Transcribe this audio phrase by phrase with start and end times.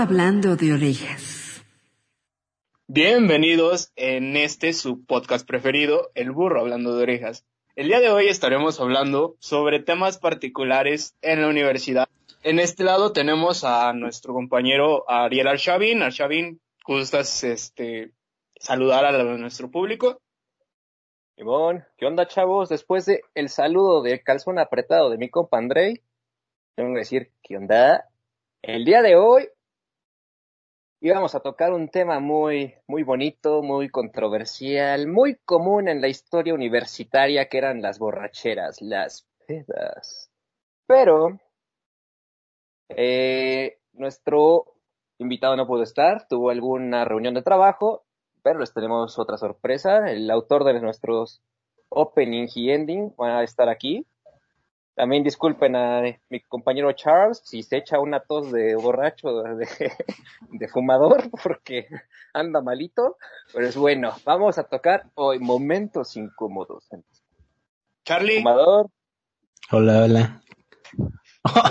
[0.00, 1.62] hablando de orejas.
[2.86, 7.44] Bienvenidos en este su podcast preferido, El burro hablando de orejas.
[7.76, 12.08] El día de hoy estaremos hablando sobre temas particulares en la universidad.
[12.42, 16.02] En este lado tenemos a nuestro compañero Ariel Arshavin.
[16.02, 18.12] Arshavin, ¿gustas este,
[18.58, 20.22] saludar a nuestro público?
[21.36, 22.70] Simón, ¿qué onda chavos?
[22.70, 26.00] Después de el saludo de calzón apretado de mi compa Andrei,
[26.74, 28.08] tengo que decir, ¿qué onda?
[28.62, 29.46] El día de hoy
[31.00, 36.54] íbamos a tocar un tema muy, muy bonito, muy controversial, muy común en la historia
[36.54, 40.30] universitaria que eran las borracheras, las pedas.
[40.86, 41.38] Pero,
[42.88, 44.64] eh, nuestro
[45.18, 48.04] invitado no pudo estar, tuvo alguna reunión de trabajo
[48.42, 50.10] pero les tenemos otra sorpresa.
[50.10, 51.42] El autor de nuestros
[51.88, 54.06] opening y ending va a estar aquí.
[55.00, 59.42] También disculpen a mi compañero Charles si se echa una tos de borracho,
[60.52, 61.88] de, fumador, porque
[62.34, 63.16] anda malito.
[63.50, 66.86] Pero es bueno, vamos a tocar hoy momentos incómodos.
[68.04, 68.40] Charlie.
[68.40, 68.90] Fumador.
[69.70, 70.42] Hola, hola.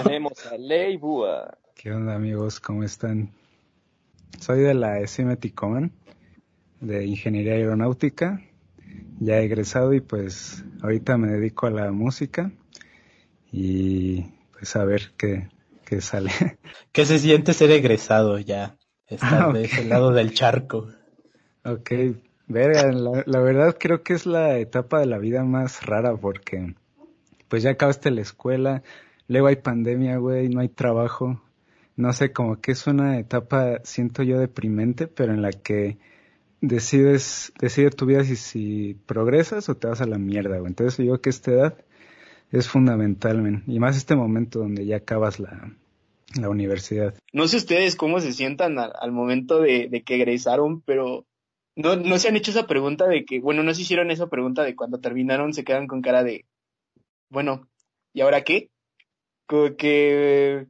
[0.03, 1.55] Tenemos a Ley Búa.
[1.75, 2.59] ¿Qué onda amigos?
[2.59, 3.31] ¿Cómo están?
[4.39, 5.93] Soy de la SMT Common
[6.79, 8.41] de Ingeniería Aeronáutica,
[9.19, 12.51] ya egresado y pues ahorita me dedico a la música
[13.51, 15.49] y pues a ver qué,
[15.85, 16.31] qué sale.
[16.91, 18.77] ¿Qué se siente ser egresado ya?
[19.07, 20.87] Estar ah, de ese lado del charco.
[21.65, 21.91] Ok,
[22.47, 26.75] verga, la, la, verdad creo que es la etapa de la vida más rara porque
[27.47, 28.83] pues ya acabaste la escuela,
[29.27, 31.41] luego hay pandemia, güey, no hay trabajo.
[31.95, 35.97] No sé, como que es una etapa, siento yo, deprimente, pero en la que
[36.61, 40.69] decides, decide tu vida si, si progresas o te vas a la mierda, güey.
[40.69, 41.77] Entonces yo que esta edad
[42.51, 45.71] es fundamental, Y más este momento donde ya acabas la,
[46.39, 47.13] la universidad.
[47.33, 51.25] No sé ustedes cómo se sientan al, momento de, de, que egresaron, pero
[51.75, 54.63] no, no se han hecho esa pregunta de que, bueno, no se hicieron esa pregunta
[54.63, 56.45] de cuando terminaron se quedan con cara de,
[57.29, 57.67] bueno,
[58.13, 58.69] ¿y ahora qué?
[59.45, 60.67] Como que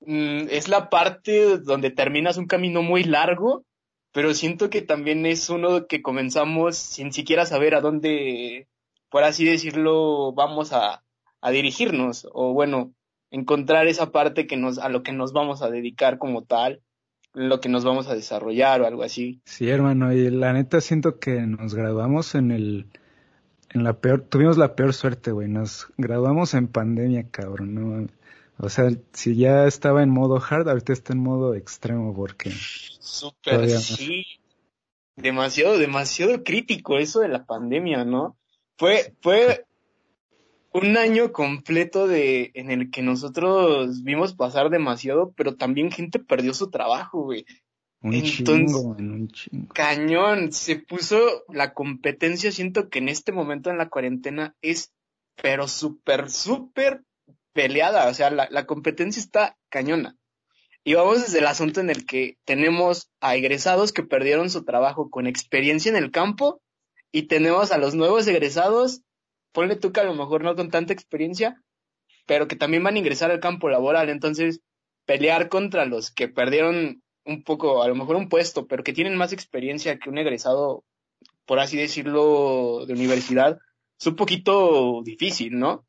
[0.00, 3.64] mm, es la parte donde terminas un camino muy largo
[4.12, 8.68] pero siento que también es uno que comenzamos sin siquiera saber a dónde,
[9.12, 11.04] por así decirlo, vamos a,
[11.42, 12.94] a dirigirnos, o bueno,
[13.30, 16.80] encontrar esa parte que nos, a lo que nos vamos a dedicar como tal,
[17.34, 19.42] lo que nos vamos a desarrollar o algo así.
[19.44, 22.86] Sí, hermano, y la neta siento que nos graduamos en el,
[23.68, 28.08] en la peor, tuvimos la peor suerte, güey, nos graduamos en pandemia, cabrón, no,
[28.56, 32.50] o sea, si ya estaba en modo hard, ahorita está en modo extremo porque...
[32.50, 34.24] Súper, sí.
[35.16, 38.38] Demasiado, demasiado crítico eso de la pandemia, ¿no?
[38.82, 39.64] Fue, fue
[40.72, 46.52] un año completo de, en el que nosotros vimos pasar demasiado, pero también gente perdió
[46.52, 47.46] su trabajo, güey.
[48.00, 49.72] Un Entonces, un chingo.
[49.72, 54.92] cañón, se puso la competencia, siento que en este momento en la cuarentena es,
[55.40, 57.04] pero súper, súper
[57.52, 60.16] peleada, o sea, la, la competencia está cañona.
[60.82, 65.08] Y vamos desde el asunto en el que tenemos a egresados que perdieron su trabajo
[65.08, 66.60] con experiencia en el campo
[67.12, 69.02] y tenemos a los nuevos egresados,
[69.52, 71.62] ponle tú que a lo mejor no con tanta experiencia,
[72.26, 74.08] pero que también van a ingresar al campo laboral.
[74.08, 74.60] Entonces,
[75.04, 79.16] pelear contra los que perdieron un poco, a lo mejor un puesto, pero que tienen
[79.16, 80.84] más experiencia que un egresado,
[81.44, 83.58] por así decirlo, de universidad,
[84.00, 85.84] es un poquito difícil, ¿no?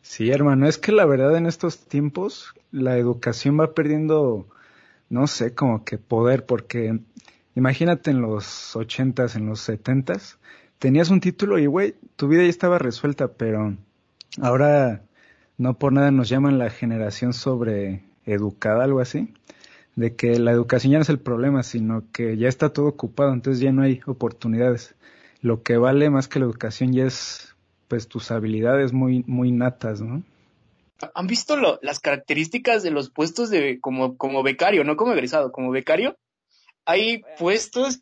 [0.00, 4.48] Sí, hermano, es que la verdad en estos tiempos la educación va perdiendo,
[5.10, 6.98] no sé, como que poder, porque
[7.58, 10.38] imagínate en los ochentas, en los setentas,
[10.78, 13.76] tenías un título y güey, tu vida ya estaba resuelta, pero
[14.40, 15.02] ahora
[15.56, 19.34] no por nada nos llaman la generación sobre educada, algo así,
[19.96, 23.32] de que la educación ya no es el problema, sino que ya está todo ocupado,
[23.32, 24.94] entonces ya no hay oportunidades.
[25.40, 27.56] Lo que vale más que la educación ya es
[27.88, 30.22] pues tus habilidades muy, muy natas, ¿no?
[31.14, 35.70] ¿Han visto las características de los puestos de como, como becario, no como egresado, como
[35.70, 36.16] becario?
[36.88, 38.00] Hay puestos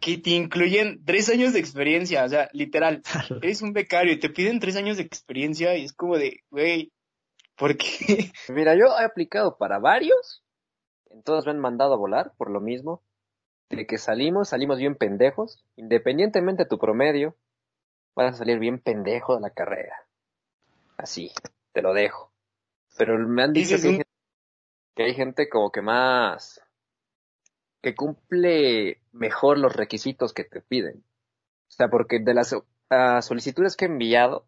[0.00, 3.02] que te incluyen tres años de experiencia, o sea, literal,
[3.42, 6.92] eres un becario y te piden tres años de experiencia y es como de, güey,
[7.56, 8.30] ¿por qué?
[8.50, 10.44] Mira, yo he aplicado para varios,
[11.10, 13.02] en todos me han mandado a volar por lo mismo,
[13.70, 17.34] de que salimos, salimos bien pendejos, independientemente de tu promedio,
[18.14, 20.06] vas a salir bien pendejo de la carrera.
[20.98, 21.32] Así,
[21.72, 22.30] te lo dejo.
[22.98, 24.04] Pero me han dicho que,
[25.02, 26.60] hay gente como que más
[27.82, 31.04] que cumple mejor los requisitos que te piden.
[31.68, 32.54] O sea, porque de las
[33.24, 34.46] solicitudes que he enviado,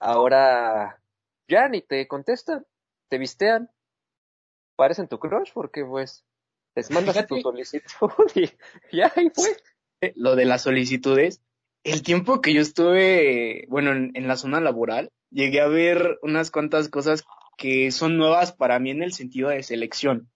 [0.00, 1.00] ahora
[1.48, 2.66] ya ni te contestan,
[3.08, 3.70] te vistean.
[4.76, 6.24] parecen tu crush porque pues
[6.74, 7.42] les mandas tu Fíjate.
[7.42, 8.50] solicitud y
[8.96, 9.56] ya ahí fue.
[10.14, 11.42] lo de las solicitudes,
[11.84, 16.50] el tiempo que yo estuve, bueno, en, en la zona laboral, llegué a ver unas
[16.50, 17.24] cuantas cosas
[17.56, 20.30] que son nuevas para mí en el sentido de selección.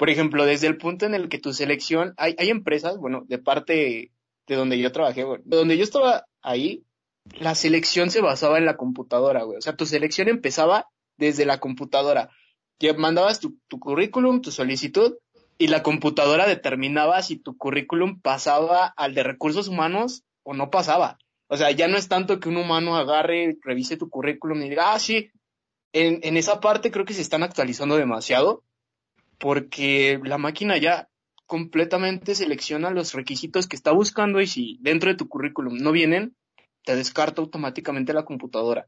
[0.00, 3.36] Por ejemplo, desde el punto en el que tu selección, hay, hay empresas, bueno, de
[3.36, 4.10] parte
[4.46, 6.86] de donde yo trabajé, donde yo estaba ahí,
[7.38, 9.58] la selección se basaba en la computadora, güey.
[9.58, 10.86] O sea, tu selección empezaba
[11.18, 12.30] desde la computadora.
[12.78, 15.18] Que mandabas tu, tu currículum, tu solicitud,
[15.58, 21.18] y la computadora determinaba si tu currículum pasaba al de recursos humanos o no pasaba.
[21.46, 24.94] O sea, ya no es tanto que un humano agarre, revise tu currículum y diga,
[24.94, 25.30] ah, sí,
[25.92, 28.64] en, en esa parte creo que se están actualizando demasiado
[29.40, 31.08] porque la máquina ya
[31.46, 36.36] completamente selecciona los requisitos que está buscando y si dentro de tu currículum no vienen,
[36.84, 38.86] te descarta automáticamente la computadora.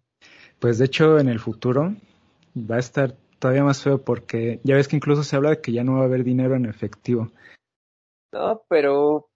[0.60, 1.96] Pues de hecho en el futuro
[2.56, 5.72] va a estar todavía más feo porque ya ves que incluso se habla de que
[5.72, 7.32] ya no va a haber dinero en efectivo.
[8.32, 9.28] No, pero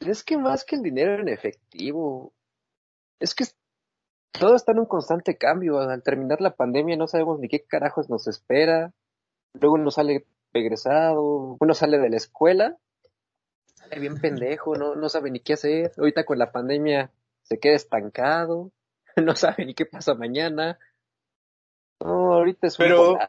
[0.00, 2.32] es que más que el dinero en efectivo,
[3.18, 3.44] es que
[4.30, 5.80] todo está en un constante cambio.
[5.80, 8.92] Al terminar la pandemia no sabemos ni qué carajos nos espera.
[9.54, 12.78] Luego uno sale regresado, uno sale de la escuela,
[13.74, 15.92] sale bien pendejo, no, no sabe ni qué hacer.
[15.98, 17.10] Ahorita con la pandemia
[17.42, 18.70] se queda estancado,
[19.16, 20.78] no sabe ni qué pasa mañana.
[22.00, 23.28] No, ahorita es un Pero- volado.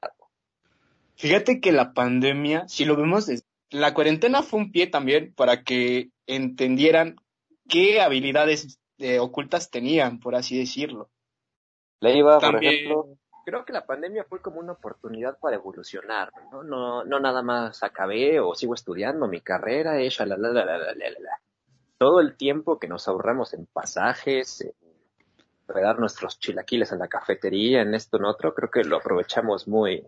[1.18, 3.30] Fíjate que la pandemia, si lo vemos
[3.69, 7.16] la cuarentena fue un pie también para que entendieran
[7.69, 11.10] qué habilidades eh, ocultas tenían, por así decirlo.
[12.01, 16.63] Le iba, por ejemplo, creo que la pandemia fue como una oportunidad para evolucionar, ¿no?
[16.63, 20.94] No, no nada más acabé o sigo estudiando mi carrera, eh, shalalala, la, la, la,
[20.94, 21.39] la, la.
[21.97, 24.74] Todo el tiempo que nos ahorramos en pasajes, en
[25.68, 30.06] dar nuestros chilaquiles en la cafetería, en esto, en otro, creo que lo aprovechamos muy,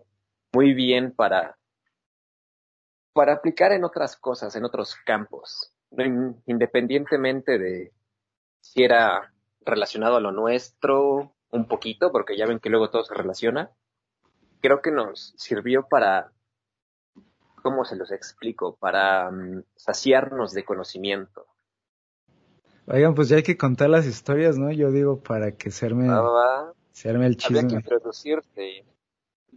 [0.52, 1.56] muy bien para,
[3.12, 5.72] para aplicar en otras cosas, en otros campos,
[6.46, 7.92] independientemente de
[8.60, 13.14] si era relacionado a lo nuestro, un poquito, porque ya ven que luego todo se
[13.14, 13.70] relaciona.
[14.60, 16.32] Creo que nos sirvió para,
[17.62, 18.76] ¿cómo se los explico?
[18.76, 21.46] Para mm, saciarnos de conocimiento.
[22.86, 24.72] Oigan, pues ya hay que contar las historias, ¿no?
[24.72, 26.08] Yo digo para que se arme,
[26.92, 27.72] se el Había que chisme.
[27.74, 28.84] introducirte.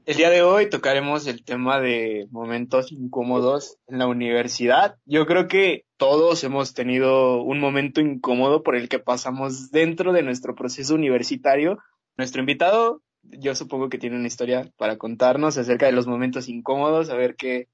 [0.06, 4.98] El día de hoy tocaremos el tema de momentos incómodos en la universidad.
[5.06, 10.24] Yo creo que todos hemos tenido un momento incómodo por el que pasamos dentro de
[10.24, 11.78] nuestro proceso universitario.
[12.18, 17.12] Nuestro invitado, yo supongo que tiene una historia para contarnos acerca de los momentos incómodos,
[17.12, 17.68] a ver qué,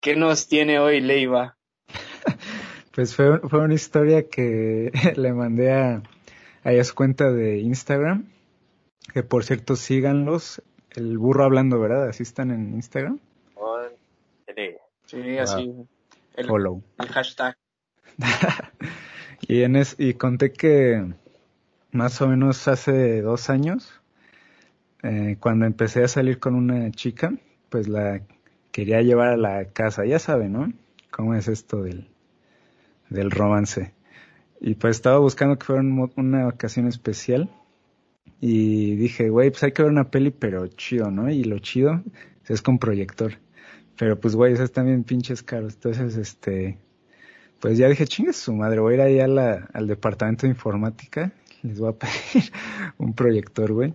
[0.00, 1.56] qué nos tiene hoy Leiva.
[2.92, 6.00] Pues fue, fue una historia que le mandé a,
[6.62, 8.30] a su cuenta de Instagram.
[9.12, 10.62] Que por cierto, síganlos.
[10.94, 12.08] El burro hablando, ¿verdad?
[12.08, 13.18] Así están en Instagram.
[15.06, 15.74] Sí, así.
[16.36, 16.84] El, Follow.
[17.00, 17.56] el hashtag.
[19.46, 21.04] Y, conté que
[21.92, 24.00] más o menos hace dos años,
[25.02, 27.34] eh, cuando empecé a salir con una chica,
[27.68, 28.22] pues la
[28.72, 30.06] quería llevar a la casa.
[30.06, 30.72] Ya saben, ¿no?
[31.10, 32.08] ¿Cómo es esto del,
[33.10, 33.92] del romance?
[34.60, 37.50] Y pues estaba buscando que fuera una ocasión especial.
[38.40, 41.30] Y dije, güey, pues hay que ver una peli, pero chido, ¿no?
[41.30, 42.02] Y lo chido
[42.46, 43.38] es con proyector.
[43.96, 45.74] Pero pues, güey, esos están bien pinches caros.
[45.74, 46.78] Entonces, este,
[47.64, 51.80] pues ya dije, chingue su madre, voy a ir ahí al departamento de informática, les
[51.80, 52.52] voy a pedir
[52.98, 53.94] un proyector, güey.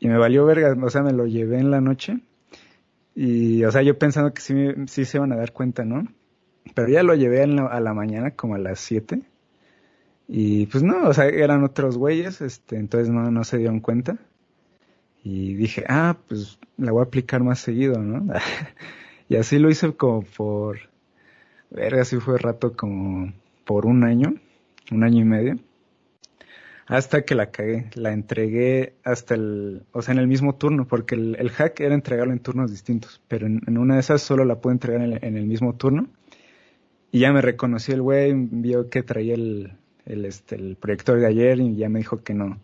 [0.00, 2.20] Y me valió verga, o sea, me lo llevé en la noche.
[3.14, 4.54] Y, o sea, yo pensando que sí,
[4.86, 6.08] sí se iban a dar cuenta, ¿no?
[6.74, 9.20] Pero ya lo llevé a la mañana, como a las 7.
[10.28, 14.16] Y pues no, o sea, eran otros güeyes, este, entonces no, no se dieron cuenta.
[15.22, 18.32] Y dije, ah, pues la voy a aplicar más seguido, ¿no?
[19.28, 20.93] y así lo hice como por,
[21.74, 23.32] verga, sí fue rato como
[23.64, 24.34] por un año,
[24.90, 25.58] un año y medio.
[26.86, 31.14] Hasta que la cagué, la entregué hasta el, o sea, en el mismo turno, porque
[31.14, 34.60] el, el hack era entregarlo en turnos distintos, pero en, una de esas solo la
[34.60, 36.08] pude entregar en el, en el mismo turno.
[37.10, 39.72] Y ya me reconoció el güey, vio que traía el,
[40.04, 42.60] el, este, el proyector de ayer y ya me dijo que no,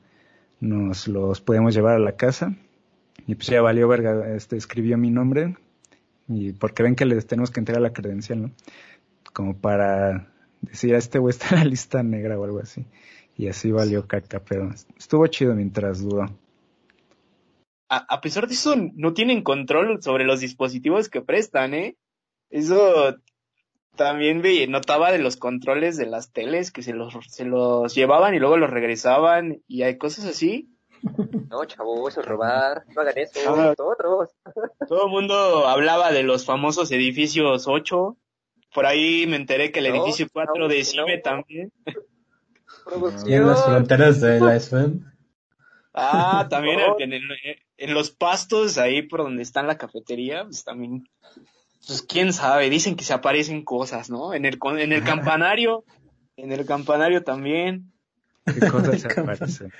[0.60, 2.54] nos los podíamos llevar a la casa.
[3.26, 5.54] Y pues ya valió verga, este, escribió mi nombre,
[6.30, 8.50] y porque ven que les tenemos que entregar la credencial, ¿no?
[9.32, 10.28] Como para
[10.60, 12.84] decir, a este güey está en la lista negra o algo así.
[13.36, 16.24] Y así valió caca, pero estuvo chido mientras duró.
[17.88, 21.96] a, a pesar de eso, no tienen control sobre los dispositivos que prestan, ¿eh?
[22.50, 23.16] Eso
[23.96, 28.34] también ve, notaba de los controles de las teles que se los, se los llevaban
[28.34, 30.68] y luego los regresaban y hay cosas así
[31.50, 32.84] No, chavo, eso es robar.
[32.94, 33.74] No hagan eso, Ah.
[33.78, 34.30] nosotros.
[34.88, 38.16] Todo el mundo hablaba de los famosos edificios 8.
[38.72, 40.84] Por ahí me enteré que el No, edificio 4 no, de no.
[40.84, 41.72] CIBE también.
[43.26, 45.00] Y en las fronteras de la SFM.
[45.92, 46.96] Ah, también No.
[46.98, 47.22] en, en-
[47.78, 51.08] en los pastos, ahí por donde está la cafetería, pues también,
[51.86, 54.34] pues quién sabe, dicen que se aparecen cosas, ¿no?
[54.34, 55.84] En el, con- en el campanario,
[56.36, 57.92] en el campanario también.
[58.44, 59.72] ¿Qué cosas se aparecen?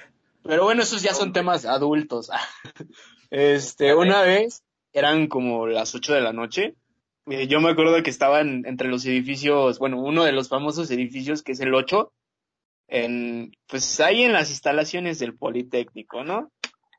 [0.42, 2.30] Pero bueno, esos ya son temas adultos.
[3.32, 6.74] Este, una vez, eran como las 8 de la noche,
[7.26, 11.42] eh, yo me acuerdo que estaban entre los edificios, bueno, uno de los famosos edificios
[11.42, 12.12] que es el 8,
[12.88, 16.50] en, pues ahí en las instalaciones del Politécnico, ¿no?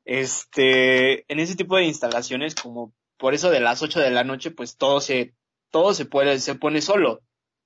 [0.06, 4.52] Este, en ese tipo de instalaciones, como por eso de las 8 de la noche,
[4.52, 5.34] pues todo se,
[5.70, 7.22] todo se puede, se pone solo.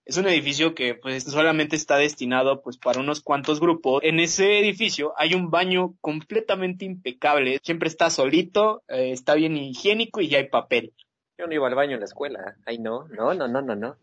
[0.06, 4.04] Es un edificio que pues solamente está destinado pues para unos cuantos grupos.
[4.04, 7.60] En ese edificio hay un baño completamente impecable.
[7.64, 10.94] Siempre está solito, eh, está bien higiénico y ya hay papel.
[11.38, 12.56] Yo no iba al baño en la escuela.
[12.66, 13.98] Ay, no, no, no, no, no, no.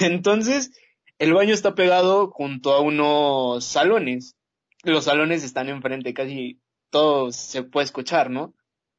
[0.00, 0.72] Entonces,
[1.18, 4.36] el baño está pegado junto a unos salones.
[4.82, 6.60] Los salones están enfrente, casi
[6.90, 8.54] todo se puede escuchar, ¿no?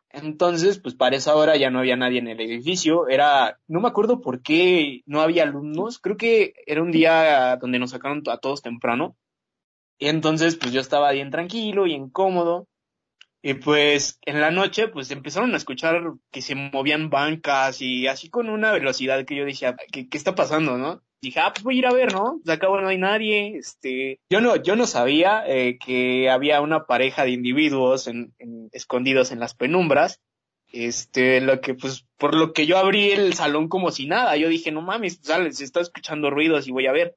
[0.09, 3.07] Entonces, pues para esa hora ya no había nadie en el edificio.
[3.07, 5.99] Era, no me acuerdo por qué no había alumnos.
[5.99, 9.15] Creo que era un día donde nos sacaron a todos temprano.
[9.99, 12.67] Y entonces, pues yo estaba bien tranquilo y incómodo.
[13.47, 16.01] Y pues en la noche, pues empezaron a escuchar
[16.31, 20.35] que se movían bancas y así con una velocidad que yo dije, ¿qué, qué está
[20.35, 21.01] pasando, no?
[21.21, 22.41] Dije, ah, pues voy a ir a ver, ¿no?
[22.43, 26.87] Pues acá no hay nadie, este, yo no, yo no sabía eh, que había una
[26.87, 30.19] pareja de individuos en, en- escondidos en las penumbras,
[30.73, 34.49] este, lo que, pues, por lo que yo abrí el salón como si nada, yo
[34.49, 37.15] dije, no mames, sale, se está escuchando ruidos y voy a ver.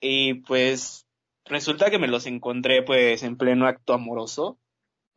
[0.00, 1.06] Y pues,
[1.44, 4.58] resulta que me los encontré, pues, en pleno acto amoroso.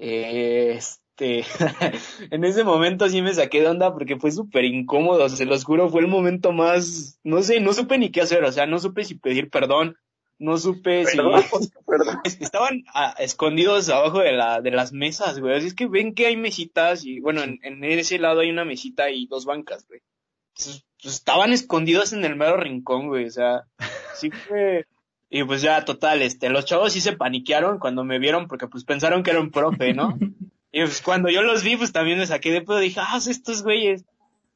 [0.03, 1.45] Eh, Este,
[2.31, 5.89] en ese momento sí me saqué de onda porque fue súper incómodo, se los juro,
[5.89, 9.03] fue el momento más, no sé, no supe ni qué hacer, o sea, no supe
[9.03, 9.97] si pedir perdón,
[10.39, 12.21] no supe Perdón, si perdón.
[12.39, 16.25] estaban ah, escondidos abajo de la, de las mesas, güey, así es que ven que
[16.25, 20.01] hay mesitas y bueno, en, en ese lado hay una mesita y dos bancas, güey.
[20.55, 23.67] Entonces, pues, estaban escondidos en el mero rincón, güey, o sea,
[24.15, 24.87] sí fue,
[25.33, 28.83] y pues ya, total, este, los chavos sí se paniquearon cuando me vieron porque pues
[28.83, 30.19] pensaron que era un profe, ¿no?
[30.73, 33.61] Y pues cuando yo los vi, pues también me saqué de pedo, dije, ah, estos
[33.61, 34.05] güeyes.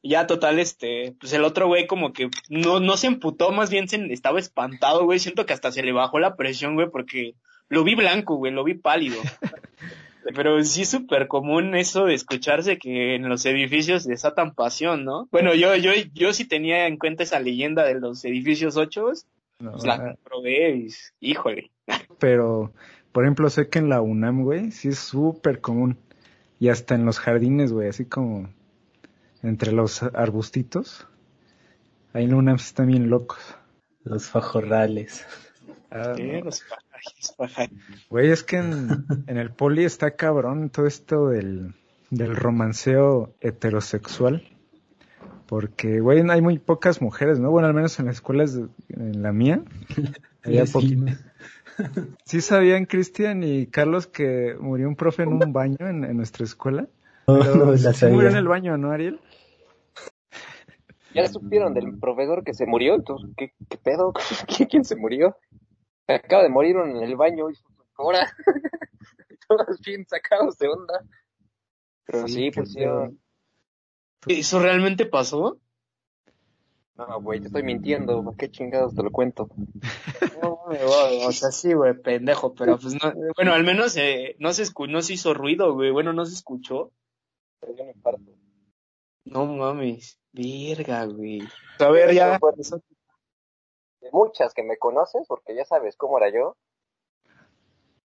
[0.00, 3.68] Y ya, total, este, pues el otro güey como que no, no se emputó, más
[3.68, 5.18] bien se, estaba espantado, güey.
[5.18, 7.34] Siento que hasta se le bajó la presión, güey, porque
[7.68, 9.20] lo vi blanco, güey, lo vi pálido.
[10.34, 15.28] Pero sí es súper común eso de escucharse que en los edificios desatan pasión, ¿no?
[15.30, 19.26] Bueno, yo, yo, yo sí tenía en cuenta esa leyenda de los edificios ochos,
[19.58, 20.88] No, pues la ah, comprobé y,
[21.20, 21.70] híjole.
[22.18, 22.72] pero,
[23.12, 25.98] por ejemplo, sé que en la UNAM, güey, sí es súper común.
[26.58, 28.48] Y hasta en los jardines, güey, así como
[29.42, 31.06] entre los arbustitos.
[32.12, 33.38] Ahí en la UNAM sí están bien locos.
[34.04, 35.26] Los fajorrales.
[35.90, 36.40] Ah, Sí, no.
[36.44, 37.78] los pajajes, pajajes.
[38.08, 41.74] Güey, es que en, en el poli está cabrón todo esto del,
[42.10, 44.55] del romanceo heterosexual.
[45.46, 47.50] Porque, güey, hay muy pocas mujeres, ¿no?
[47.50, 49.62] Bueno, al menos en las escuelas, de- en la mía.
[50.44, 51.18] había Sí, poqui-
[52.24, 56.44] ¿Sí sabían, Cristian y Carlos, que murió un profe en un baño en, en nuestra
[56.44, 56.88] escuela?
[57.28, 59.20] No, la murió en el baño, ¿no, Ariel?
[61.12, 64.12] Ya supieron del proveedor que se murió, entonces, ¿qué, qué pedo?
[64.46, 65.36] ¿Quién, quién se murió?
[66.06, 67.54] Acaba de morir uno en el baño, y
[67.96, 68.30] ahora,
[69.48, 71.02] todos bien sacados de onda.
[72.04, 73.12] Pero sí, pues sí, pedo.
[74.40, 75.58] ¿Eso realmente pasó?
[76.96, 79.48] no, güey, te estoy mintiendo, ¿para qué chingados te lo cuento?
[80.42, 84.36] No, me voy, o sea, sí, güey, pendejo, pero pues no, bueno, al menos eh,
[84.38, 86.90] no se escu no se hizo ruido, güey, bueno, no se escuchó.
[87.60, 88.32] Pero yo me infarto.
[89.24, 91.40] No mames, verga, güey.
[91.78, 92.38] A ver, ya.
[94.00, 96.56] De muchas que me conoces, porque ya sabes cómo era yo.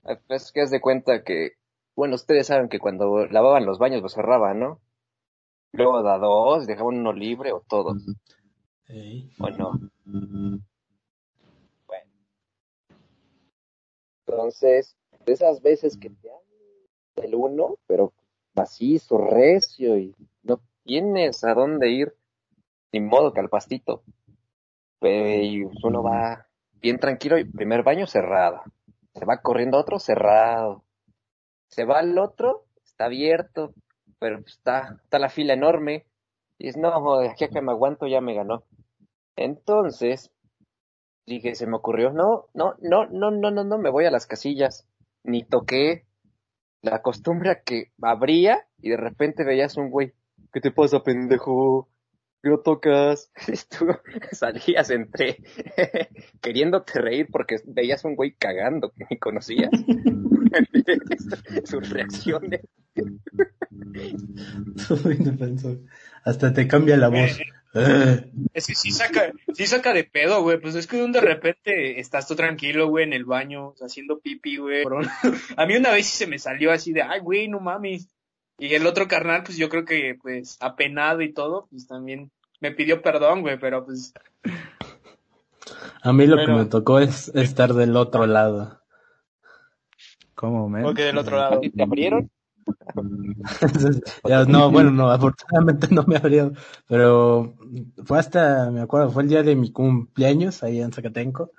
[0.03, 1.51] Ah, Es que haz de cuenta que,
[1.95, 4.79] bueno, ustedes saben que cuando lavaban los baños los cerraban, ¿no?
[5.73, 8.05] Luego da dos, dejaban uno libre o todos,
[9.39, 9.79] o no.
[11.87, 12.11] Bueno.
[14.25, 16.43] Entonces, de esas veces que te hablan
[17.15, 18.13] del uno, pero
[18.53, 20.13] macizo, recio y
[20.43, 22.13] no tienes a dónde ir,
[22.91, 24.03] ni modo que al pastito.
[25.01, 26.47] Y uno va
[26.81, 28.61] bien tranquilo y primer baño cerrado.
[29.13, 30.83] Se va corriendo otro cerrado.
[31.67, 33.73] Se va al otro, está abierto,
[34.21, 36.05] pero pues está, está la fila enorme.
[36.59, 38.63] Y es, no, de aquí a que me aguanto ya me ganó.
[39.35, 40.31] Entonces,
[41.25, 44.27] dije, se me ocurrió, no, no, no, no, no, no, no, me voy a las
[44.27, 44.87] casillas.
[45.23, 46.05] Ni toqué,
[46.83, 50.13] la costumbre a que abría y de repente veías un güey,
[50.53, 51.89] ¿qué te pasa, pendejo?
[52.43, 53.31] ¿Qué no tocas?
[53.75, 53.87] Tú
[54.33, 55.37] salías entre
[56.41, 59.71] queriéndote reír porque veías un güey cagando que ni conocías.
[61.63, 62.61] Sus reacciones.
[66.23, 67.39] Hasta te cambia la voz.
[67.73, 68.31] Eh.
[68.53, 70.59] Es que sí saca, sí saca de pedo, güey.
[70.59, 74.83] Pues es que de repente estás tú tranquilo, güey, en el baño, haciendo pipi, güey.
[75.57, 78.07] A mí una vez sí se me salió así de, ay, güey, no mames.
[78.57, 82.29] Y el otro carnal, pues yo creo que, pues, apenado y todo, pues también
[82.59, 84.13] me pidió perdón, güey, pero pues.
[86.03, 88.81] A mí lo que me tocó es estar del otro lado.
[90.35, 90.83] ¿Cómo, men?
[90.83, 91.61] Porque del otro lado.
[91.61, 92.29] ¿Te abrieron?
[94.47, 96.55] no, bueno, no, afortunadamente no me abrieron,
[96.87, 97.55] pero
[98.03, 101.51] fue hasta, me acuerdo, fue el día de mi cumpleaños ahí en Zacatenco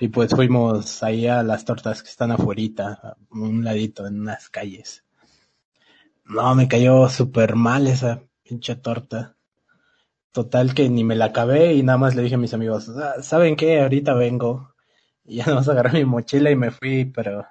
[0.00, 5.04] y pues fuimos ahí a las tortas que están afuera, un ladito en unas calles.
[6.24, 9.36] No, me cayó súper mal esa pinche torta.
[10.32, 13.22] Total que ni me la acabé y nada más le dije a mis amigos, ah,
[13.22, 13.80] ¿saben qué?
[13.80, 14.74] Ahorita vengo.
[15.24, 17.46] Y ya nada más agarré mi mochila y me fui, pero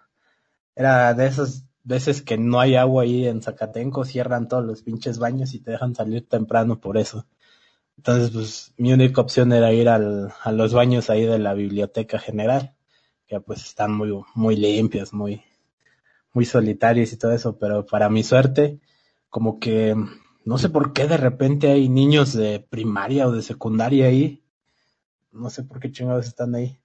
[0.76, 5.18] era de esas veces que no hay agua ahí en Zacatenco, cierran todos los pinches
[5.18, 7.26] baños y te dejan salir temprano por eso.
[7.98, 12.20] Entonces, pues mi única opción era ir al, a los baños ahí de la biblioteca
[12.20, 12.76] general,
[13.28, 15.42] que pues están muy, muy limpios, muy,
[16.32, 18.80] muy solitarios y todo eso, pero para mi suerte,
[19.30, 19.96] como que
[20.46, 24.44] no sé por qué de repente hay niños de primaria o de secundaria ahí.
[25.32, 26.80] No sé por qué chingados están ahí.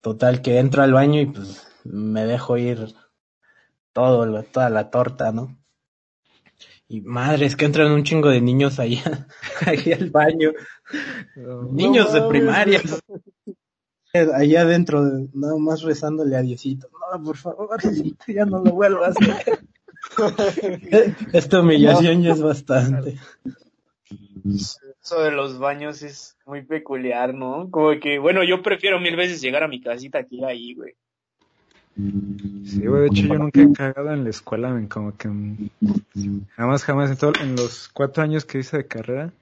[0.00, 2.94] Total que entro al baño y pues me dejo ir
[3.92, 5.56] todo, toda la torta, ¿no?
[6.88, 9.00] Y madre, es que entran un chingo de niños ahí,
[9.66, 10.50] ahí al baño.
[11.70, 12.80] niños de primaria.
[14.34, 16.88] Ahí adentro, nada más rezándole a Diosito.
[17.12, 17.78] No, por favor,
[18.26, 19.60] ya no lo vuelvo a hacer.
[21.32, 23.18] Esta humillación ya es bastante.
[24.44, 27.70] Eso de los baños es muy peculiar, ¿no?
[27.70, 30.96] Como que, bueno, yo prefiero mil veces llegar a mi casita que ir ahí, güey.
[32.64, 35.28] Sí, güey, de hecho yo nunca he cagado en la escuela, como que
[36.56, 39.32] jamás, jamás, en, todo, en los cuatro años que hice de carrera,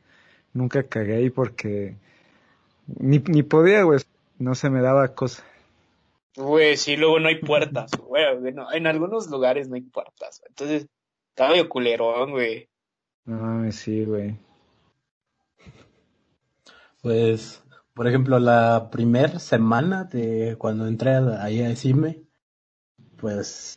[0.53, 1.97] nunca cagué ahí porque
[2.87, 4.01] ni, ni podía, güey,
[4.39, 5.45] no se me daba cosa.
[6.37, 8.25] Güey, sí, luego no hay puertas, güey.
[8.73, 10.41] en algunos lugares no hay puertas.
[10.49, 10.87] Entonces,
[11.31, 12.69] está medio culerón, güey.
[13.25, 14.37] No sí, güey.
[17.03, 22.23] Pues, por ejemplo, la primera semana de cuando entré ahí a decirme,
[23.21, 23.77] pues,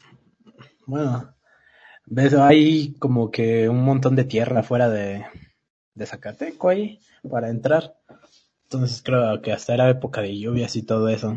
[0.86, 1.34] bueno,
[2.06, 5.26] ves, hay como que un montón de tierra fuera de,
[5.96, 7.00] de Zacateco ahí
[7.30, 7.96] para entrar.
[8.64, 11.36] Entonces creo que hasta era época de lluvias y todo eso.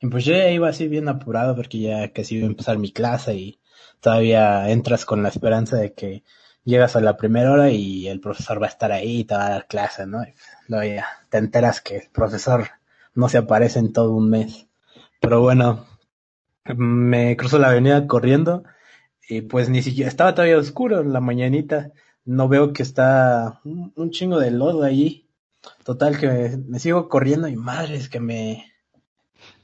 [0.00, 2.92] Y pues yo ya iba así bien apurado porque ya casi iba a empezar mi
[2.92, 3.60] clase y
[4.00, 6.22] todavía entras con la esperanza de que
[6.64, 9.46] llegas a la primera hora y el profesor va a estar ahí y te va
[9.46, 10.22] a dar clase, ¿no?
[10.24, 12.68] Y ya te enteras que el profesor
[13.14, 14.66] no se aparece en todo un mes.
[15.20, 15.86] Pero bueno,
[16.76, 18.64] me cruzo la avenida corriendo
[19.28, 21.92] y pues ni siquiera estaba todavía oscuro en la mañanita.
[22.24, 25.26] No veo que está un, un chingo de lodo ahí.
[25.84, 28.72] Total que me sigo corriendo y madre es que me,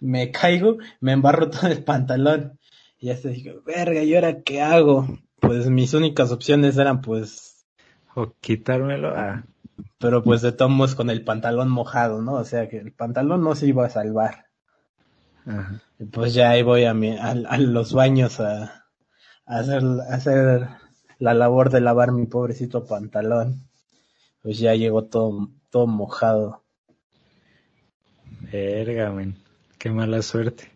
[0.01, 2.59] me caigo, me embarro todo el pantalón.
[2.99, 5.19] Y ya se dije, verga, ¿y ahora qué hago?
[5.41, 7.67] Pues mis únicas opciones eran pues...
[8.15, 9.45] O quitármelo a...
[9.99, 12.35] Pero pues de tomos con el pantalón mojado, ¿no?
[12.35, 14.47] O sea que el pantalón no se iba a salvar.
[15.47, 15.83] Ajá.
[16.13, 18.87] Pues ya ahí voy a, mi, a, los baños a,
[19.47, 20.69] a, hacer, a hacer
[21.19, 23.69] la labor de lavar mi pobrecito pantalón.
[24.43, 26.63] Pues ya llegó todo, todo mojado.
[28.53, 29.37] Verga, men.
[29.79, 30.71] Qué mala suerte.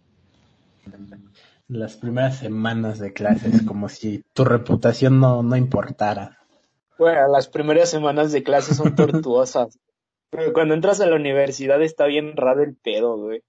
[1.69, 6.39] Las primeras semanas de clases, como si tu reputación no, no importara.
[6.99, 9.79] Bueno, las primeras semanas de clases son tortuosas.
[10.31, 13.43] Pero cuando entras a la universidad está bien raro el pedo, güey.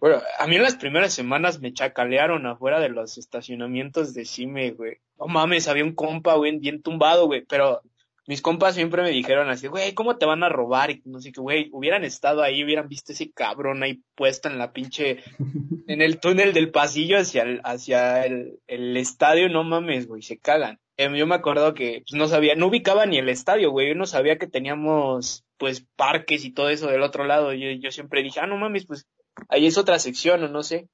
[0.00, 4.72] Bueno, a mí en las primeras semanas me chacalearon afuera de los estacionamientos de Cime,
[4.72, 4.98] güey.
[5.18, 7.44] No mames, había un compa, güey, bien tumbado, güey.
[7.46, 7.80] Pero
[8.26, 10.90] mis compas siempre me dijeron así, güey, ¿cómo te van a robar?
[10.90, 14.58] Y no sé qué, güey, hubieran estado ahí, hubieran visto ese cabrón ahí puesto en
[14.58, 15.18] la pinche,
[15.86, 20.38] en el túnel del pasillo hacia el, hacia el, el estadio, no mames, güey, se
[20.38, 20.80] cagan.
[20.96, 23.94] Eh, yo me acuerdo que pues, no sabía, no ubicaba ni el estadio, güey, yo
[23.94, 27.52] no sabía que teníamos, pues, parques y todo eso del otro lado.
[27.52, 29.06] Yo, yo siempre dije, ah, no mames, pues,
[29.48, 30.88] ahí es otra sección o no sé.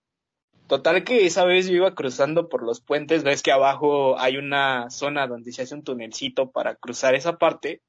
[0.69, 4.89] Total que esa vez yo iba cruzando por los puentes, ves que abajo hay una
[4.91, 7.83] zona donde se hace un tunelcito para cruzar esa parte.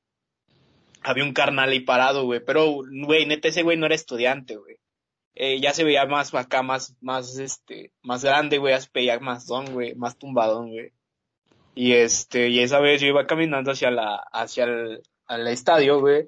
[1.03, 4.77] Había un carnal ahí parado, güey, pero, güey, neta ese güey no era estudiante, güey.
[5.35, 9.45] eh, ya se veía más acá, más, más, este, más grande, güey, ya se más
[9.47, 10.91] don, güey, más tumbadón, güey.
[11.75, 16.27] Y este, y esa vez yo iba caminando hacia la, hacia el, al estadio, güey.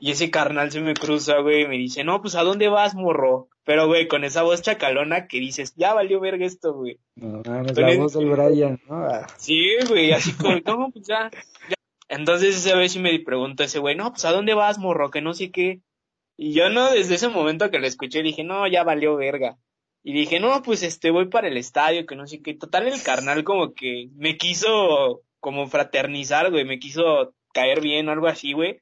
[0.00, 2.94] Y ese carnal se me cruza, güey, y me dice, no, pues, ¿a dónde vas,
[2.94, 3.48] morro?
[3.64, 6.98] Pero, güey, con esa voz chacalona que dices, ya valió verga esto, güey.
[7.16, 8.96] No, mames, Con la el- voz del Brian, ¿no?
[9.04, 11.30] Ah, Sí, güey, así como, no, pues ya,
[11.68, 11.74] ya.
[12.08, 15.10] Entonces esa vez sí me preguntó ese güey, no, pues ¿a dónde vas, morro?
[15.10, 15.80] Que no sé qué.
[16.36, 19.58] Y yo no, desde ese momento que lo escuché, dije, no, ya valió verga.
[20.02, 22.54] Y dije, no, pues este, voy para el estadio, que no sé qué.
[22.54, 28.12] Total, el carnal como que me quiso como fraternizar, güey, me quiso caer bien o
[28.12, 28.80] algo así, güey.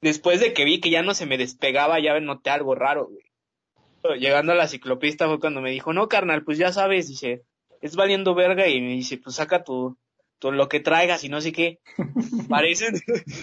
[0.00, 4.18] Después de que vi que ya no se me despegaba, ya noté algo raro, güey.
[4.18, 7.42] Llegando a la ciclopista fue cuando me dijo, no, carnal, pues ya sabes, dice,
[7.82, 9.98] es valiendo verga y me dice, pues saca tu,
[10.38, 11.80] tu lo que traigas y no sé qué.
[12.48, 12.86] Parece,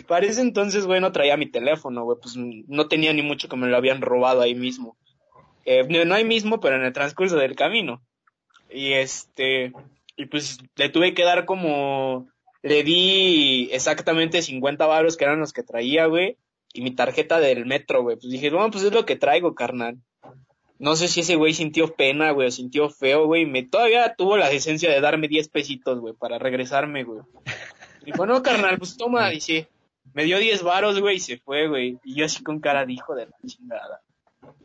[0.07, 3.67] parece entonces, güey, no traía mi teléfono, güey, pues no tenía ni mucho que me
[3.67, 4.97] lo habían robado ahí mismo.
[5.65, 8.01] Eh, no, no ahí mismo, pero en el transcurso del camino.
[8.69, 9.73] Y este,
[10.15, 12.27] y pues le tuve que dar como,
[12.63, 16.37] le di exactamente 50 baros que eran los que traía, güey,
[16.73, 18.17] y mi tarjeta del metro, güey.
[18.17, 19.97] Pues dije, no, pues es lo que traigo, carnal.
[20.79, 23.45] No sé si ese güey sintió pena, güey, o sintió feo, güey.
[23.45, 27.21] Me todavía tuvo la decencia de darme 10 pesitos, güey, para regresarme, güey.
[28.05, 29.67] Dijo, no, carnal, pues toma, dice.
[30.13, 31.97] Me dio 10 varos, güey, y se fue, güey.
[32.03, 34.01] Y yo así con cara de hijo de la chingada.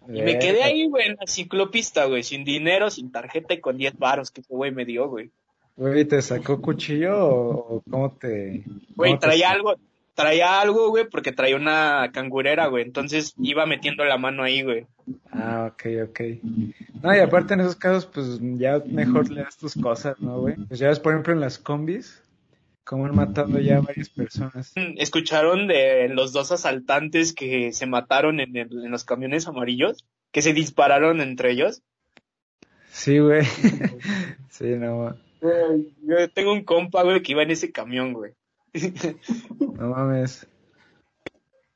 [0.09, 3.77] Y me quedé ahí, güey, en la ciclopista, güey, sin dinero, sin tarjeta y con
[3.79, 5.31] 10 varos que ese güey me dio, güey.
[5.77, 8.65] Güey, ¿te sacó cuchillo o cómo te...?
[8.95, 9.75] Güey, te- traía algo,
[10.14, 12.85] traía algo, güey, porque traía una cangurera, güey.
[12.85, 14.87] Entonces iba metiendo la mano ahí, güey.
[15.33, 16.20] Ah, ok, ok.
[17.03, 20.57] No, y aparte en esos casos, pues ya mejor le das tus cosas, ¿no, güey?
[20.68, 22.22] Pues ya ves, por ejemplo, en las combis,
[22.85, 24.72] como han matado ya a varias personas.
[24.96, 30.05] ¿Escucharon de los dos asaltantes que se mataron en, el- en los camiones amarillos?
[30.31, 31.83] Que se dispararon entre ellos.
[32.90, 33.44] Sí, güey.
[34.51, 38.33] sí, no, Yo tengo un compa, güey, que iba en ese camión, güey.
[38.75, 40.47] No mames.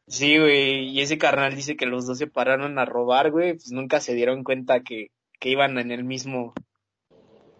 [0.08, 3.72] Sí, güey, y ese carnal dice que los dos se pararon a robar, güey, pues
[3.72, 6.54] nunca se dieron cuenta que, que iban en el mismo.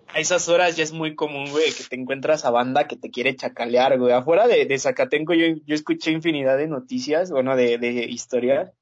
[0.08, 3.10] A esas horas ya es muy común, güey, que te encuentras a banda que te
[3.10, 4.12] quiere chacalear, güey.
[4.12, 8.72] Afuera de, de Zacatenco yo, yo escuché infinidad de noticias, bueno, de, de historias,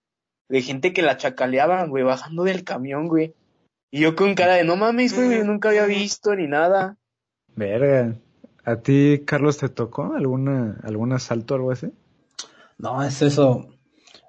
[0.51, 3.35] de gente que la chacaleaban, güey, bajando del camión, güey.
[3.90, 6.99] Y yo con cara de, no mames, güey, nunca había visto ni nada.
[7.57, 8.14] Verga.
[8.64, 11.92] ¿A ti, Carlos, te tocó alguna, algún asalto o algo así?
[12.79, 13.68] No, es eso.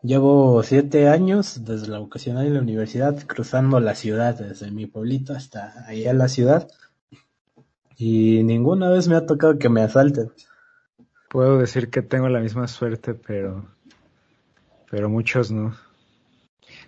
[0.04, 5.34] Llevo siete años desde la vocacional y la universidad cruzando la ciudad, desde mi pueblito
[5.34, 6.68] hasta ahí a la ciudad.
[7.98, 10.32] Y ninguna vez me ha tocado que me asalten.
[11.30, 13.66] Puedo decir que tengo la misma suerte, pero,
[14.92, 15.76] pero muchos no.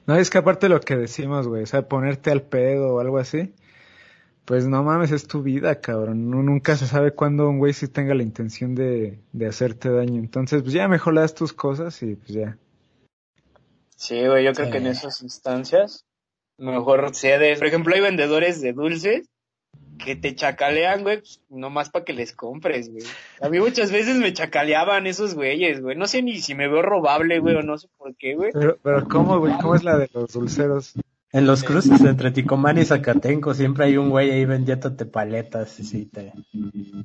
[0.05, 2.99] No, es que aparte de lo que decimos, güey, o sea, ponerte al pedo o
[2.99, 3.53] algo así,
[4.47, 6.31] pues no mames, es tu vida, cabrón.
[6.31, 10.19] No, nunca se sabe cuándo un güey sí tenga la intención de, de hacerte daño.
[10.21, 12.57] Entonces, pues ya mejor le das tus cosas y pues ya.
[13.97, 14.71] Sí, güey, yo creo Sí.
[14.71, 16.05] que en esas instancias
[16.57, 17.60] mejor cedes.
[17.60, 19.27] Por ejemplo, hay vendedores de dulces
[19.97, 23.03] que te chacalean, güey, pues, nomás para que les compres, güey.
[23.41, 25.97] A mí muchas veces me chacaleaban esos güeyes, güey.
[25.97, 28.51] No sé ni si me veo robable, güey, o no sé por qué, güey.
[28.53, 29.53] Pero, pero ¿cómo, güey?
[29.62, 30.93] ¿Cómo es la de los dulceros?
[31.33, 35.83] En los cruces entre Ticomán y Zacatenco siempre hay un güey ahí vendiéndote paletas y
[35.83, 36.31] sí te...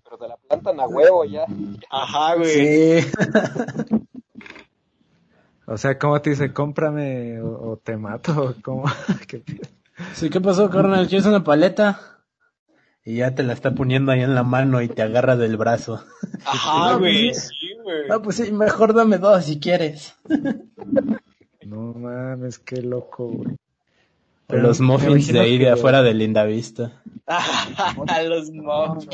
[0.05, 1.45] Pero te la plantan a huevo ya.
[1.91, 3.03] Ajá, güey.
[3.03, 3.11] Sí.
[5.65, 8.33] O sea, ¿cómo te dice, cómprame o, o te mato?
[8.47, 8.85] ¿O ¿Cómo?
[9.29, 9.45] ¿Qué?
[10.15, 11.07] Sí, ¿qué pasó, carnal?
[11.07, 12.01] ¿Quieres una paleta?
[13.05, 16.05] Y ya te la está poniendo ahí en la mano y te agarra del brazo.
[16.45, 17.29] Ajá, No, güey.
[17.31, 18.03] pues, Sí, güey.
[18.11, 20.15] Ah, pues sí, mejor dame dos si quieres.
[21.65, 23.57] No mames, qué loco, güey.
[24.49, 27.03] Los muffins de ahí de afuera de Lindavista.
[27.27, 29.07] A los mobs.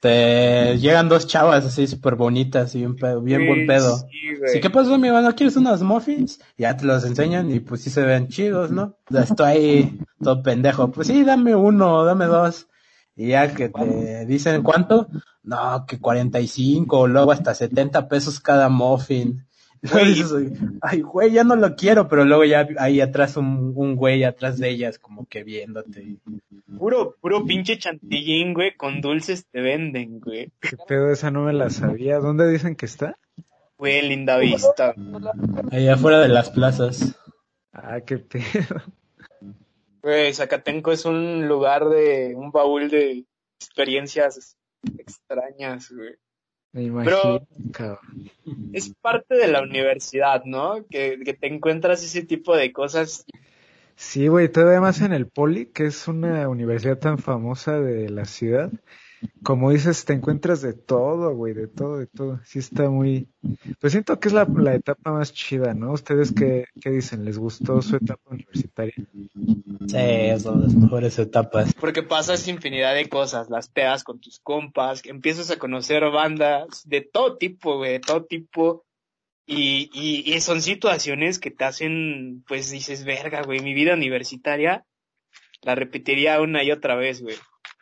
[0.00, 3.96] Te llegan dos chavas así súper bonitas y bien, pedo- bien buen pedo.
[3.98, 4.52] Sí, güey.
[4.52, 5.20] Sí, ¿qué pasó, amigo?
[5.20, 6.40] ¿No quieres unos muffins?
[6.56, 8.96] Ya te los enseñan y pues sí se ven chidos, ¿no?
[9.10, 10.90] Estoy ahí todo pendejo.
[10.92, 12.68] Pues sí, dame uno, dame dos.
[13.16, 15.08] Y ya que te dicen cuánto,
[15.42, 19.46] no, que 45 o luego hasta 70 pesos cada muffin.
[20.82, 24.58] Ay, güey, ya no lo quiero, pero luego ya ahí atrás un, un güey atrás
[24.58, 26.16] de ellas como que viéndote.
[26.78, 30.50] Puro, puro pinche chantillín, güey, con dulces te venden, güey.
[30.60, 31.10] ¿Qué pedo?
[31.10, 32.18] Esa no me la sabía.
[32.18, 33.18] ¿Dónde dicen que está?
[33.78, 34.94] Güey, linda vista.
[35.70, 37.18] Ahí afuera de las plazas.
[37.72, 38.82] Ah, qué pedo.
[40.02, 43.24] Güey, Zacatenco es un lugar de, un baúl de
[43.60, 44.56] experiencias
[44.98, 46.14] extrañas, güey.
[46.76, 47.40] Me imagino,
[47.72, 48.00] Pero-.
[48.74, 50.84] Es parte de la universidad, ¿no?
[50.90, 53.24] Que, que te encuentras ese tipo de cosas.
[53.94, 58.26] Sí, güey, todavía más en el Poli, que es una universidad tan famosa de la
[58.26, 58.70] ciudad.
[59.42, 62.40] Como dices, te encuentras de todo, güey, de todo, de todo.
[62.44, 63.28] Sí está muy...
[63.80, 65.92] Pues siento que es la, la etapa más chida, ¿no?
[65.92, 67.24] ¿Ustedes qué, qué dicen?
[67.24, 68.94] ¿Les gustó su etapa universitaria?
[68.94, 71.74] Sí, son las mejores etapas.
[71.74, 77.00] Porque pasas infinidad de cosas, las pedas con tus compas, empiezas a conocer bandas de
[77.02, 78.84] todo tipo, güey, de todo tipo.
[79.46, 84.84] Y, y, y son situaciones que te hacen, pues dices, verga, güey, mi vida universitaria
[85.62, 87.36] la repetiría una y otra vez, güey.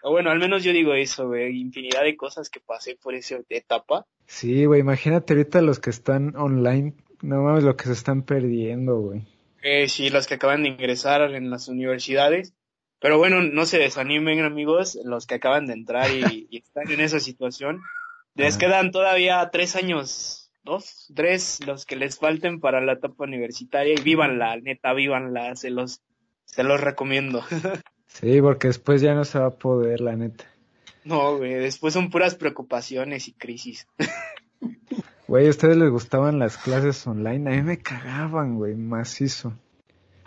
[0.07, 3.39] O bueno, al menos yo digo eso, güey, infinidad de cosas que pasé por esa
[3.49, 4.05] etapa.
[4.27, 8.99] Sí, güey, imagínate ahorita los que están online, no mames lo que se están perdiendo,
[8.99, 9.23] güey.
[9.63, 12.53] Eh, sí, los que acaban de ingresar en las universidades.
[13.01, 17.01] Pero bueno, no se desanimen, amigos, los que acaban de entrar y, y están en
[17.01, 17.81] esa situación.
[18.35, 18.67] Les Ajá.
[18.67, 24.03] quedan todavía tres años, dos, tres, los que les falten para la etapa universitaria y
[24.03, 26.03] vívanla, neta, vívanla, se los,
[26.45, 27.43] se los recomiendo.
[28.15, 30.45] Sí, porque después ya no se va a poder, la neta.
[31.05, 33.87] No, güey, después son puras preocupaciones y crisis.
[35.27, 37.51] Güey, ¿a ustedes les gustaban las clases online?
[37.51, 39.55] A mí me cagaban, güey, macizo.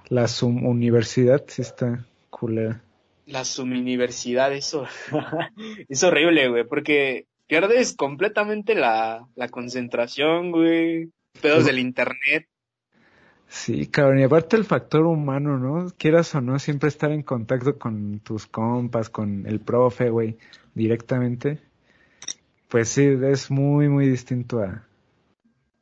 [0.10, 2.82] La Zoom universidad sí está culera.
[3.28, 4.88] La subuniversidad, eso,
[5.88, 12.47] es horrible, güey, porque pierdes completamente la, la concentración, güey, pedos del internet.
[13.49, 15.89] Sí, cabrón, y aparte el factor humano, ¿no?
[15.97, 20.38] Quieras o no, siempre estar en contacto con tus compas, con el profe, güey,
[20.73, 21.60] directamente.
[22.67, 24.86] Pues sí, es muy, muy distinto a,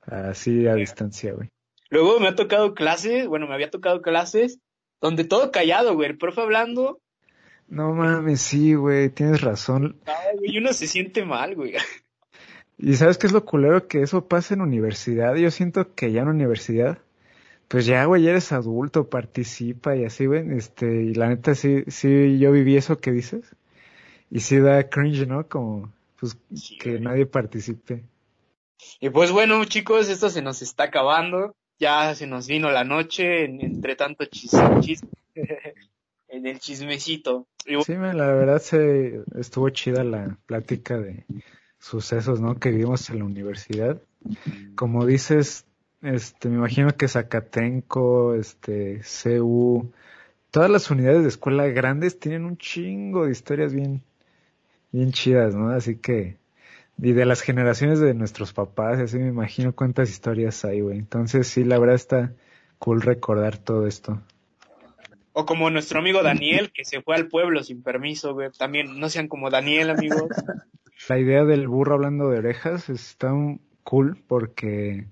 [0.06, 1.50] a así a distancia, güey.
[1.90, 4.60] Luego me ha tocado clases, bueno, me había tocado clases
[5.02, 7.00] donde todo callado, güey, el profe hablando,
[7.68, 10.00] No mames, sí, güey, tienes razón.
[10.06, 11.76] ay, güey, uno se siente mal, güey.
[12.78, 15.36] Y sabes qué es lo culero que eso pasa en universidad.
[15.36, 17.00] Yo siento que ya en universidad,
[17.68, 20.50] pues ya, güey, eres adulto, participa y así, güey.
[20.58, 23.56] Este, y la neta sí, sí, yo viví eso que dices.
[24.32, 25.48] Y sí da cringe, ¿no?
[25.48, 27.02] Como, pues, Sí, que güey.
[27.02, 28.04] nadie participe.
[29.00, 31.56] Y pues bueno, chicos, esto se nos está acabando.
[31.80, 35.08] Ya se nos vino la noche en- entre tanto chis, chis-
[36.28, 37.48] en el chismecito.
[37.66, 41.26] Y Sí, la verdad se estuvo chida la plática de
[41.80, 42.60] sucesos, ¿no?
[42.60, 44.02] Que vivimos en la universidad.
[44.76, 45.65] Como dices,
[46.06, 49.92] este, me imagino que Zacatenco, este, CU,
[50.52, 54.02] todas las unidades de escuela grandes tienen un chingo de historias bien,
[54.92, 55.70] bien chidas, ¿no?
[55.70, 56.38] Así que,
[56.98, 60.98] y de las generaciones de nuestros papás, así me imagino cuántas historias hay, güey.
[60.98, 62.34] Entonces, sí, la verdad está
[62.80, 64.22] cool recordar todo esto.
[65.34, 68.50] O como nuestro amigo Daniel, que se fue al pueblo sin permiso, güey.
[68.58, 70.30] También no sean como Daniel, amigos.
[71.10, 75.08] La idea del burro hablando de orejas está un- cool porque,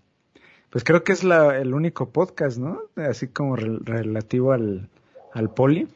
[0.74, 2.82] pues creo que es la, el único podcast, ¿no?
[2.96, 4.90] Así como re- relativo al,
[5.32, 5.88] al poli.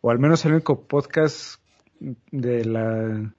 [0.00, 1.60] O al menos el único podcast
[2.00, 3.34] de la,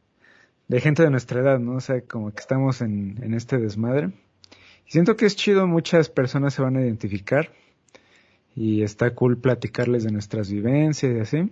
[0.68, 1.78] de gente de nuestra edad, ¿no?
[1.78, 4.12] O sea, como que estamos en, en este desmadre.
[4.86, 7.50] Y siento que es chido, muchas personas se van a identificar.
[8.56, 11.52] Y está cool platicarles de nuestras vivencias y así.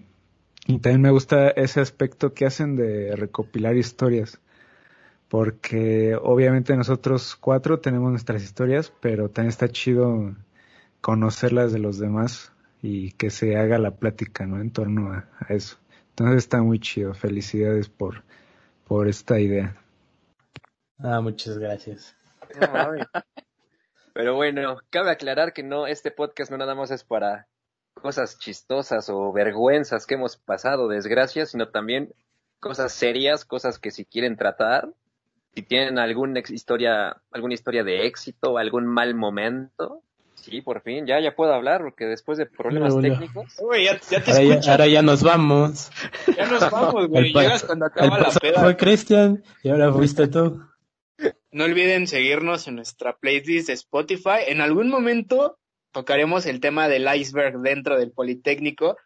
[0.67, 4.39] Y también me gusta ese aspecto que hacen de recopilar historias.
[5.35, 10.33] Porque obviamente nosotros cuatro tenemos nuestras historias, pero también está chido
[11.01, 14.61] conocerlas de los demás y que se haga la plática, ¿no?
[14.61, 15.75] En torno a, a eso.
[16.11, 17.13] Entonces está muy chido.
[17.13, 18.23] Felicidades por,
[18.87, 19.75] por esta idea.
[20.99, 22.15] Ah, muchas gracias.
[24.13, 27.49] Pero bueno, cabe aclarar que no, este podcast no nada más es para
[27.93, 32.13] cosas chistosas o vergüenzas que hemos pasado, desgracias, sino también
[32.61, 34.93] cosas serias, cosas que si quieren tratar,
[35.55, 40.01] si tienen alguna ex- historia, alguna historia de éxito, algún mal momento,
[40.35, 44.21] sí, por fin, ya, ya puedo hablar, porque después de problemas técnicos, Güey, ya, ya
[44.23, 44.67] te Ahora ya, escuchas.
[44.69, 45.89] ahora ya nos vamos.
[46.37, 47.31] Ya nos vamos, güey.
[47.33, 48.61] Llegas cuando acaba la peda.
[48.61, 50.61] fue Cristian y ahora fuiste tú.
[51.51, 54.39] No olviden seguirnos en nuestra playlist de Spotify.
[54.47, 55.57] En algún momento
[55.93, 58.97] tocaremos el tema del iceberg dentro del Politécnico.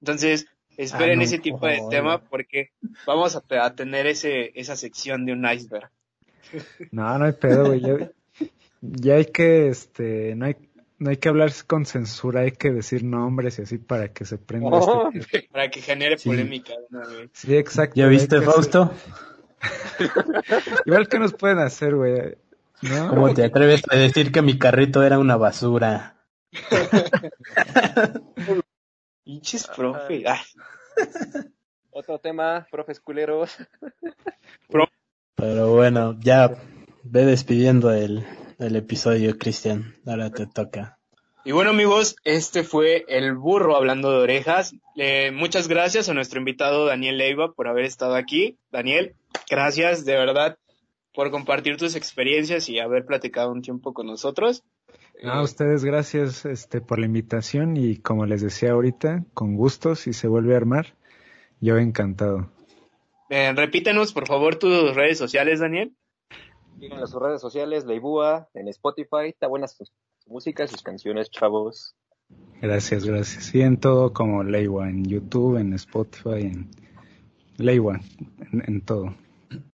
[0.00, 2.70] Entonces, esperen Ah, no, ese tipo de tema porque
[3.06, 5.90] vamos a, a tener ese, esa sección de un iceberg.
[6.90, 7.80] No, no hay pedo, güey.
[7.80, 8.10] Ya,
[8.80, 10.56] ya hay que, este, no hay,
[10.98, 14.38] no hay que hablar con censura, hay que decir nombres y así para que se
[14.38, 15.10] prenda Oh.
[15.14, 15.52] este tema.
[15.52, 16.28] Para que genere Sí.
[16.28, 16.72] polémica.
[17.32, 17.94] Sí, exacto.
[17.96, 18.92] ¿Ya viste, hacer- Fausto?
[20.86, 22.36] Igual que nos pueden hacer, güey.
[22.82, 23.08] ¿No?
[23.08, 26.16] ¿Cómo te atreves a decir que mi carrito era una basura?
[29.24, 30.24] Pinches profe.
[30.26, 30.40] Ah,
[31.90, 33.56] otro tema, profes culeros,
[35.48, 36.56] Pero bueno, ya
[37.04, 38.26] ve despidiendo el,
[38.58, 39.94] el episodio, Cristian.
[40.04, 40.98] Ahora te toca.
[41.44, 44.74] Y bueno amigos, este fue el burro hablando de orejas.
[44.96, 48.58] Eh, muchas gracias a nuestro invitado Daniel Leiva por haber estado aquí.
[48.72, 49.14] Daniel,
[49.48, 50.58] gracias de verdad
[51.14, 54.64] por compartir tus experiencias y haber platicado un tiempo con nosotros.
[55.22, 60.12] A ustedes gracias este, por la invitación y como les decía ahorita, con gusto si
[60.12, 60.96] se vuelve a armar,
[61.60, 62.50] yo encantado.
[63.28, 65.94] Eh, repítenos por favor tus redes sociales, Daniel.
[66.80, 69.84] en las redes sociales, Leibúa, en Spotify, está buena su,
[70.26, 71.94] música, sus canciones, chavos.
[72.60, 73.54] Gracias, gracias.
[73.54, 76.70] Y en todo como Leiwa, en YouTube, en Spotify, en
[77.56, 78.00] Leiwa,
[78.52, 79.14] en todo.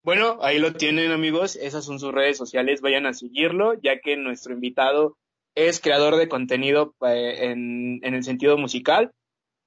[0.04, 4.18] Bueno, ahí lo tienen amigos, esas son sus redes sociales, vayan a seguirlo, ya que
[4.18, 5.18] nuestro invitado
[5.56, 9.12] es creador de contenido eh, en, en el sentido musical.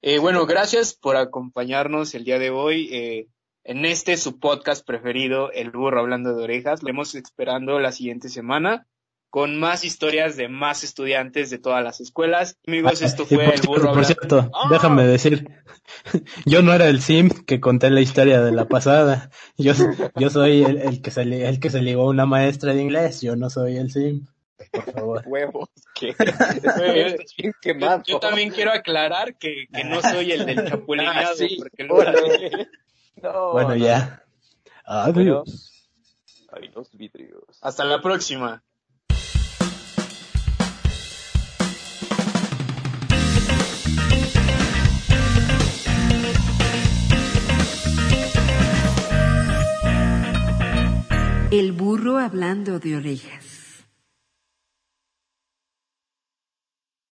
[0.01, 3.27] Eh, bueno, gracias por acompañarnos el día de hoy eh,
[3.63, 6.83] en este su podcast preferido, El Burro Hablando de Orejas.
[6.83, 8.87] Lo hemos esperando la siguiente semana
[9.29, 12.57] con más historias de más estudiantes de todas las escuelas.
[12.67, 14.67] Amigos, esto fue El Burro Por cierto, ¡Ah!
[14.69, 15.49] déjame decir,
[16.45, 19.31] yo no era el sim que conté la historia de la pasada.
[19.57, 19.73] Yo,
[20.15, 23.21] yo soy el, el que se, el que se ligó a una maestra de inglés,
[23.21, 24.25] yo no soy el sim
[24.71, 25.23] por favor.
[25.27, 26.15] Huevos, que
[28.05, 31.95] Yo, también quiero aclarar que, que no soy el del chapulineado, ah, porque no,
[33.21, 34.23] Bueno, ya.
[34.85, 35.89] Adiós.
[36.49, 37.59] Adiós, vidrios.
[37.61, 38.63] Hasta la próxima.
[51.51, 53.42] El burro hablando de orejas.